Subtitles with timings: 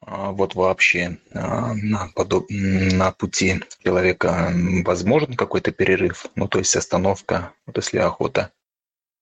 [0.00, 2.46] а, вот вообще а, на, подоб...
[2.48, 4.52] на пути человека
[4.84, 8.50] возможен какой-то перерыв, ну то есть остановка, вот если охота,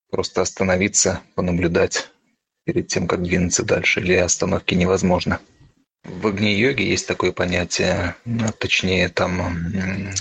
[0.09, 2.09] просто остановиться, понаблюдать
[2.63, 5.39] перед тем, как двинуться дальше, или остановки невозможно.
[6.03, 8.15] В Агни-йоге есть такое понятие,
[8.57, 10.13] точнее там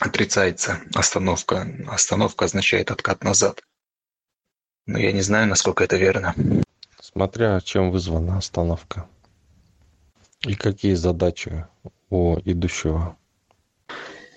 [0.00, 1.66] отрицается остановка.
[1.88, 3.62] Остановка означает откат назад.
[4.86, 6.34] Но я не знаю, насколько это верно.
[7.00, 9.08] Смотря чем вызвана остановка.
[10.44, 11.66] И какие задачи
[12.10, 13.16] у идущего?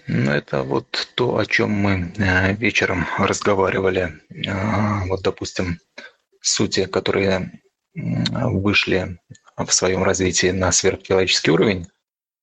[0.07, 4.19] Ну, это вот то, о чем мы э, вечером разговаривали.
[4.47, 5.79] А, вот, допустим,
[6.41, 7.61] сути, которые
[7.93, 9.19] вышли
[9.57, 11.87] в своем развитии на сверхчеловеческий уровень,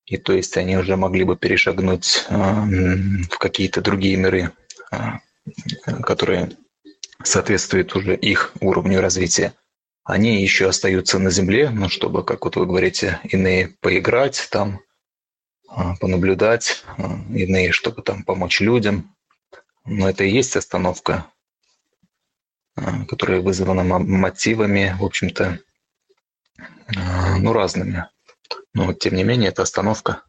[0.05, 2.65] и то есть они уже могли бы перешагнуть а,
[3.29, 4.51] в какие-то другие миры,
[4.91, 5.19] а,
[6.03, 6.51] которые
[7.23, 9.53] соответствуют уже их уровню развития.
[10.07, 14.79] Они еще остаются на Земле, ну, чтобы, как вот вы говорите, иные поиграть там,
[15.67, 19.13] а, понаблюдать, иные, чтобы там помочь людям.
[19.83, 21.25] Но это и есть остановка,
[23.09, 25.59] которая вызвана мотивами, в общем-то,
[27.39, 28.07] ну, разными.
[28.73, 30.23] Но, тем не менее, это остановка.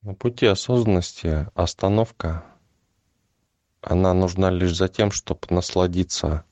[0.00, 2.44] На пути осознанности остановка,
[3.80, 6.44] она нужна лишь за тем, чтобы насладиться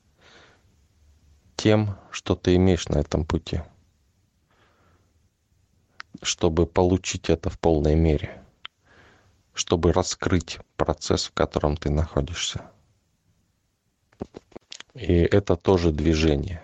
[1.61, 3.61] тем, что ты имеешь на этом пути.
[6.23, 8.43] Чтобы получить это в полной мере.
[9.53, 12.71] Чтобы раскрыть процесс, в котором ты находишься.
[14.95, 16.63] И это тоже движение.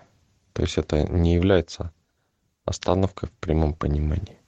[0.54, 1.94] То есть это не является
[2.66, 4.40] остановка в прямом понимании.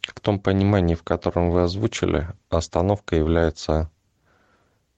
[0.00, 3.90] В том понимании, в котором вы озвучили, остановка является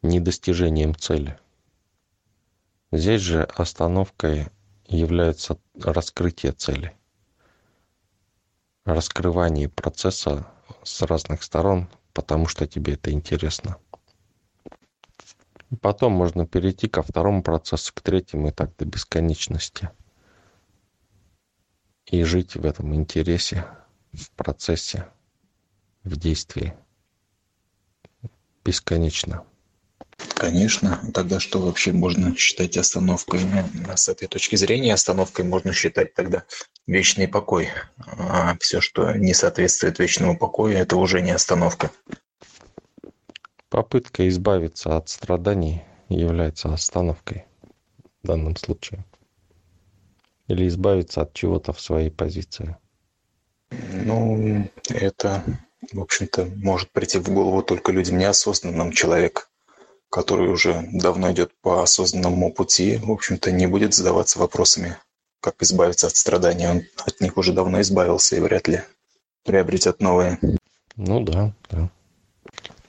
[0.02, 1.36] недостижением цели.
[2.92, 4.46] Здесь же остановкой
[4.96, 6.96] является раскрытие цели.
[8.84, 10.46] Раскрывание процесса
[10.82, 13.76] с разных сторон, потому что тебе это интересно.
[15.80, 19.90] Потом можно перейти ко второму процессу, к третьему и так до бесконечности–
[22.10, 23.66] и жить в этом интересе,
[24.12, 25.08] в процессе,
[26.02, 26.74] в действии.
[28.64, 29.44] Бесконечно.
[30.34, 31.00] Конечно.
[31.12, 33.40] Тогда что вообще можно считать остановкой?
[33.44, 36.44] Ну, с этой точки зрения остановкой можно считать тогда
[36.86, 37.68] вечный покой.
[38.18, 41.90] А все, что не соответствует вечному покою, это уже не остановка.
[43.68, 47.44] Попытка избавиться от страданий является остановкой
[48.22, 49.04] в данном случае
[50.48, 52.76] или избавиться от чего-то в своей позиции?
[53.70, 55.44] Ну, это,
[55.92, 58.90] в общем-то, может прийти в голову только людям неосознанным.
[58.90, 59.49] Человек,
[60.10, 64.96] который уже давно идет по осознанному пути, в общем-то, не будет задаваться вопросами,
[65.40, 66.66] как избавиться от страданий.
[66.66, 68.82] Он от них уже давно избавился и вряд ли
[69.44, 70.38] приобретет новые.
[70.96, 71.90] Ну да, да.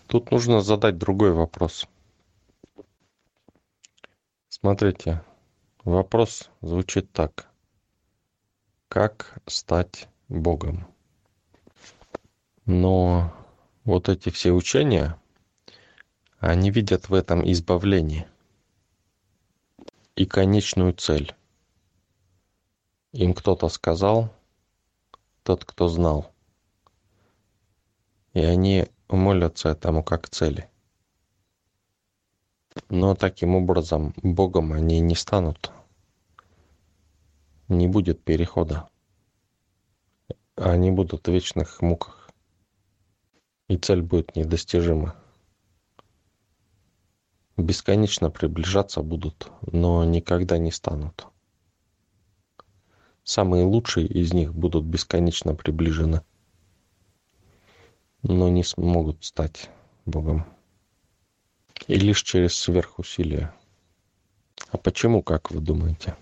[0.08, 1.88] Тут нужно задать другой вопрос.
[4.50, 5.24] Смотрите,
[5.84, 7.48] вопрос звучит так.
[8.90, 10.86] Как стать Богом?
[12.66, 13.34] Но
[13.86, 15.21] вот эти все учения,
[16.42, 18.28] они видят в этом избавление
[20.18, 21.34] и конечную цель.
[23.14, 24.34] Им кто-то сказал,
[25.44, 26.34] тот, кто знал.
[28.34, 30.70] И они молятся этому как цели.
[32.90, 35.72] Но таким образом Богом они не станут
[37.72, 38.90] не будет перехода.
[40.56, 42.30] Они будут в вечных муках.
[43.68, 45.16] И цель будет недостижима.
[47.62, 51.28] Бесконечно приближаться будут, но никогда не станут.
[53.24, 56.22] Самые лучшие из них будут бесконечно приближены,
[58.24, 59.70] но не смогут стать
[60.06, 60.46] Богом.
[61.88, 63.54] И лишь через сверхусилие.
[64.70, 66.16] А почему, как вы думаете?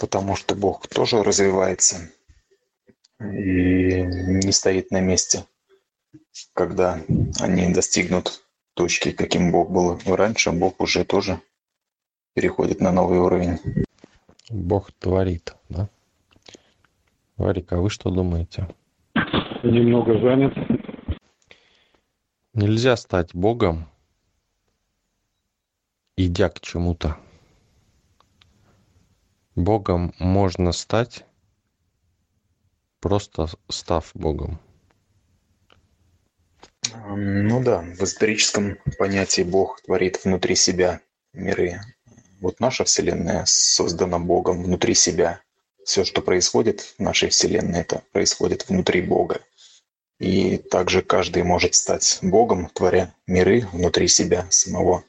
[0.00, 2.10] потому что Бог тоже развивается
[3.20, 5.46] и не стоит на месте,
[6.52, 7.00] когда
[7.40, 8.43] они достигнут
[8.74, 11.40] точки, каким Бог был раньше, Бог уже тоже
[12.34, 13.58] переходит на новый уровень.
[14.50, 15.88] Бог творит, да?
[17.36, 18.68] Варик, а вы что думаете?
[19.62, 20.52] Немного занят.
[22.52, 23.88] Нельзя стать Богом,
[26.16, 27.16] идя к чему-то.
[29.56, 31.24] Богом можно стать,
[33.00, 34.60] просто став Богом.
[37.06, 41.00] Ну да, в историческом понятии Бог творит внутри себя
[41.32, 41.80] миры.
[42.40, 45.40] Вот наша Вселенная создана Богом внутри себя.
[45.84, 49.40] все, что происходит в нашей Вселенной, это происходит внутри Бога.
[50.18, 55.04] И также каждый может стать Богом, творя миры внутри себя самого.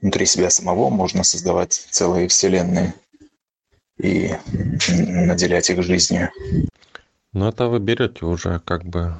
[0.00, 2.94] Внутри себя самого можно создавать целые Вселенные
[4.00, 4.34] и
[4.88, 6.30] наделять их жизнью.
[7.32, 9.14] Ну, это вы берете уже как бы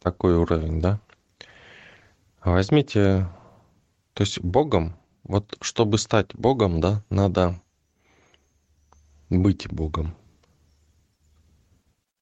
[0.00, 1.00] такой уровень, да?
[2.42, 3.28] Возьмите,
[4.14, 7.60] то есть Богом, вот чтобы стать Богом, да, надо
[9.28, 10.16] быть Богом.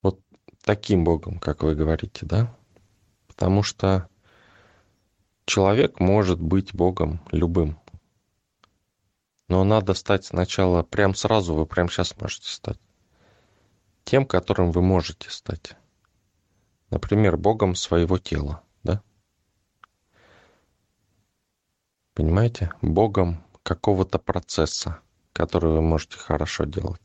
[0.02, 0.20] Вот
[0.62, 2.54] таким Богом, как вы говорите, да?
[3.28, 4.08] Потому что
[5.46, 7.78] человек может быть Богом любым.
[9.48, 12.78] Но надо стать сначала, прям сразу вы прям сейчас можете стать.
[14.04, 15.74] Тем, которым вы можете стать.
[16.90, 19.02] Например, Богом своего тела, да?
[22.14, 22.72] Понимаете?
[22.80, 25.00] Богом какого-то процесса,
[25.32, 27.02] который вы можете хорошо делать.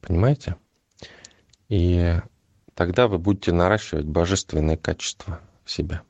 [0.00, 0.56] Понимаете?
[1.68, 2.16] И
[2.74, 6.00] тогда вы будете наращивать божественные качества в себе.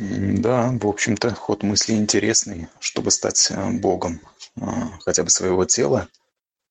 [0.00, 4.20] Да, в общем-то, ход мысли интересный, чтобы стать э, богом
[4.56, 4.60] э,
[5.00, 6.08] хотя бы своего тела.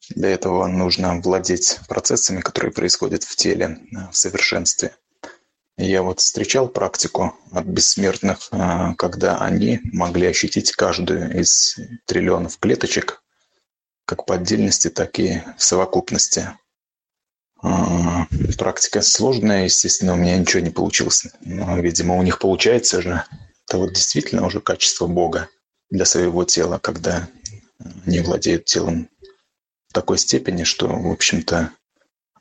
[0.10, 4.96] Для этого нужно владеть процессами, которые происходят в теле э, в совершенстве.
[5.78, 8.52] Я вот встречал практику от бессмертных,
[8.96, 13.24] когда они могли ощутить каждую из триллионов клеточек,
[14.06, 16.52] как по отдельности, так и в совокупности.
[17.64, 18.28] А,
[18.58, 21.26] практика сложная, естественно, у меня ничего не получилось.
[21.42, 23.24] Но, видимо, у них получается же.
[23.68, 25.50] Это вот действительно уже качество Бога
[25.90, 27.28] для своего тела, когда
[28.06, 29.10] они владеют телом
[29.94, 31.72] такой степени, что, в общем-то,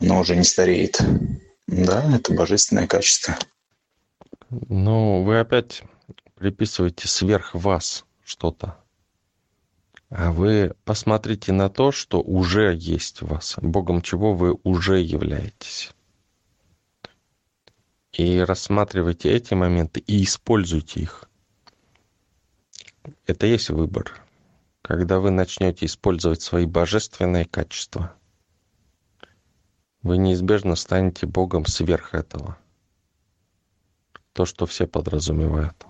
[0.00, 1.00] оно уже не стареет.
[1.68, 3.36] Да, это божественное качество.
[4.50, 5.82] Ну, вы опять
[6.34, 8.78] приписываете сверх вас что-то.
[10.08, 15.90] А вы посмотрите на то, что уже есть в вас, Богом чего вы уже являетесь.
[18.12, 21.30] И рассматривайте эти моменты и используйте их.
[23.26, 24.21] Это есть выбор.
[24.82, 28.14] Когда вы начнете использовать свои божественные качества,
[30.02, 32.58] вы неизбежно станете Богом сверх этого.
[34.32, 35.86] То, что все подразумевают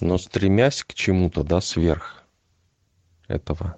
[0.00, 2.24] но стремясь к чему-то, да, сверх
[3.28, 3.76] этого,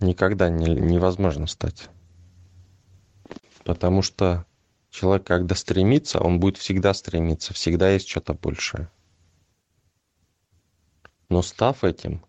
[0.00, 1.88] никогда не, невозможно стать.
[3.64, 4.44] Потому что
[4.90, 8.90] человек, когда стремится, он будет всегда стремиться, всегда есть что-то большее.
[11.32, 12.22] Но став этим,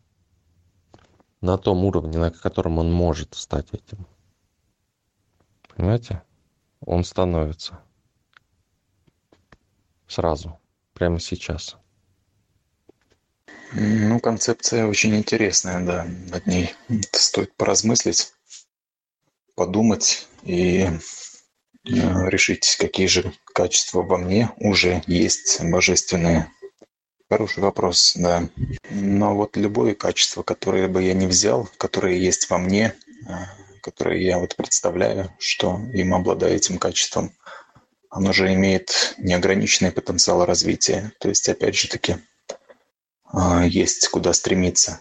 [1.41, 4.07] на том уровне, на котором он может стать этим,
[5.67, 6.23] понимаете,
[6.79, 7.81] он становится
[10.07, 10.57] сразу
[10.94, 11.75] прямо сейчас?
[13.73, 16.06] Ну, концепция очень интересная, да.
[16.29, 16.73] Над ней
[17.11, 18.33] стоит поразмыслить,
[19.53, 20.99] подумать и э,
[21.83, 26.49] решить, какие же качества во мне уже есть божественные.
[27.33, 28.47] Хороший вопрос, да.
[28.89, 32.94] Но вот любое качество, которое бы я не взял, которое есть во мне,
[33.27, 33.33] э,
[33.81, 37.31] которое я вот представляю, что им обладаю этим качеством–
[38.13, 41.12] оно же имеет неограниченный потенциал развития.
[41.19, 42.18] То есть, опять же таки,
[43.25, 44.99] а, есть куда стремиться.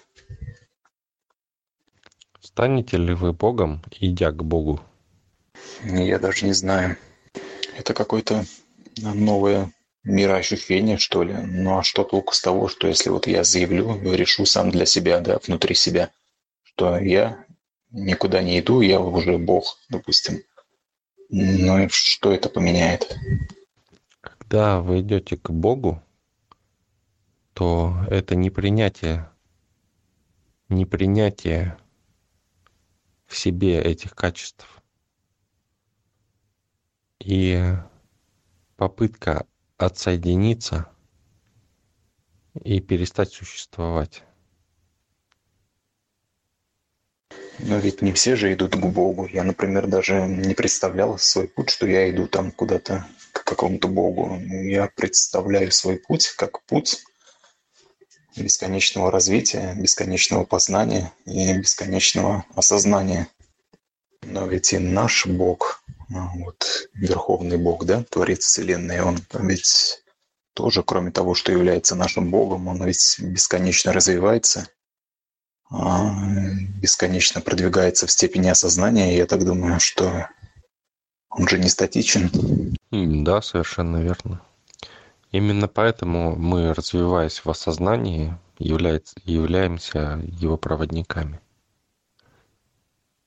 [2.41, 4.81] Станете ли вы Богом, идя к Богу?
[5.85, 6.97] Я даже не знаю.
[7.77, 8.47] Это какое-то
[8.97, 9.71] новое
[10.05, 11.35] мироощущение, что ли.
[11.35, 15.21] Ну а что толку с того, что если вот я заявлю, решу сам для себя,
[15.21, 16.11] да, внутри себя,
[16.63, 17.45] что я
[17.91, 20.43] никуда не иду, я уже Бог, допустим.
[21.29, 23.17] Ну и что это поменяет?
[24.21, 26.03] Когда вы идете к Богу,
[27.55, 29.31] то это не принятие,
[30.69, 31.77] не принятие
[33.27, 34.67] в себе этих качеств.
[37.21, 37.75] И
[38.77, 39.47] попытка
[39.87, 40.89] отсоединиться
[42.63, 44.23] и перестать существовать.
[47.59, 49.27] Но ведь не все же идут к Богу.
[49.27, 54.39] Я, например, даже не представлял свой путь, что я иду там куда-то к какому-то Богу.
[54.41, 57.05] Я представляю свой путь как путь
[58.37, 63.29] бесконечного развития, бесконечного познания и бесконечного осознания.
[64.23, 65.83] Но ведь и наш Бог,
[66.37, 70.03] вот Верховный Бог, да, Творец Вселенной, Он ведь
[70.55, 74.69] тоже, кроме того, что является нашим Богом, Он ведь бесконечно развивается–
[75.73, 76.13] а,
[76.83, 79.15] бесконечно продвигается в степени осознания.
[79.15, 80.29] И я так думаю, что
[81.31, 82.31] он же не статичен.
[82.91, 84.43] Да, совершенно верно.
[85.31, 91.41] Именно поэтому мы, развиваясь в осознании, является, являемся его проводниками.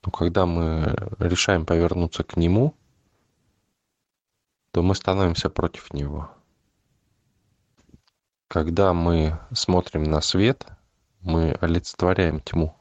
[0.06, 2.76] Но когда мы решаем повернуться к нему,
[4.72, 6.30] то мы становимся против него.
[8.48, 10.68] Когда мы смотрим на свет,
[11.22, 12.76] мы олицетворяем тьму.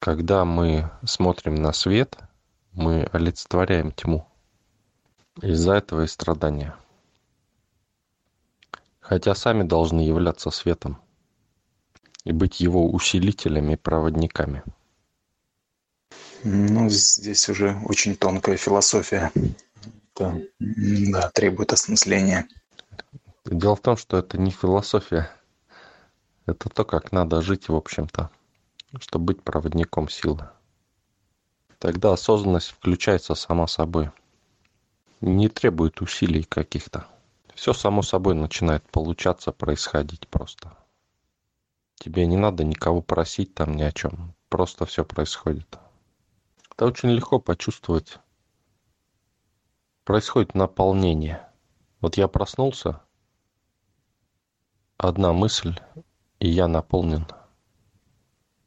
[0.00, 2.18] Когда мы смотрим на свет,
[2.72, 4.26] мы олицетворяем тьму.
[5.40, 6.74] Из-за этого и страдания.
[8.98, 11.00] Хотя сами должны являться светом
[12.24, 14.64] и быть его усилителями и проводниками.
[16.44, 19.30] Ну, здесь уже очень тонкая философия.
[20.14, 22.48] Это, да, требует осмысления.
[23.44, 25.30] Дело в том, что это не философия.
[26.46, 28.30] Это то, как надо жить, в общем-то,
[29.00, 30.48] чтобы быть проводником силы.
[31.78, 34.10] Тогда осознанность включается сама собой.
[35.20, 37.06] Не требует усилий каких-то.
[37.54, 40.76] Все само собой начинает получаться, происходить просто.
[41.94, 44.34] Тебе не надо никого просить там ни о чем.
[44.48, 45.78] Просто все происходит.
[46.82, 48.18] Это очень легко почувствовать.
[50.02, 51.48] Происходит наполнение.
[52.00, 53.00] Вот я проснулся,
[54.96, 55.78] одна мысль,
[56.40, 57.24] и я наполнен